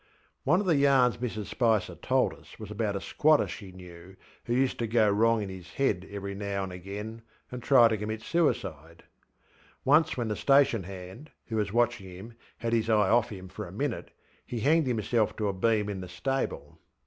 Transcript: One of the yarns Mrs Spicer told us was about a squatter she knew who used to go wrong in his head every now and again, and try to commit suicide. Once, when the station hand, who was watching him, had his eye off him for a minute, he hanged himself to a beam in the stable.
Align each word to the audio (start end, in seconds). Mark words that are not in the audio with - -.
One 0.45 0.59
of 0.59 0.65
the 0.65 0.77
yarns 0.77 1.17
Mrs 1.17 1.45
Spicer 1.45 1.93
told 1.93 2.33
us 2.33 2.57
was 2.57 2.71
about 2.71 2.95
a 2.95 2.99
squatter 3.01 3.47
she 3.47 3.71
knew 3.71 4.15
who 4.45 4.53
used 4.55 4.79
to 4.79 4.87
go 4.87 5.07
wrong 5.07 5.43
in 5.43 5.49
his 5.49 5.73
head 5.73 6.07
every 6.09 6.33
now 6.33 6.63
and 6.63 6.73
again, 6.73 7.21
and 7.51 7.61
try 7.61 7.87
to 7.87 7.95
commit 7.95 8.23
suicide. 8.23 9.03
Once, 9.85 10.17
when 10.17 10.27
the 10.29 10.35
station 10.35 10.81
hand, 10.85 11.29
who 11.49 11.57
was 11.57 11.71
watching 11.71 12.07
him, 12.09 12.33
had 12.57 12.73
his 12.73 12.89
eye 12.89 13.09
off 13.11 13.29
him 13.29 13.47
for 13.47 13.67
a 13.67 13.71
minute, 13.71 14.09
he 14.43 14.61
hanged 14.61 14.87
himself 14.87 15.35
to 15.35 15.47
a 15.47 15.53
beam 15.53 15.87
in 15.87 16.01
the 16.01 16.09
stable. 16.09 16.79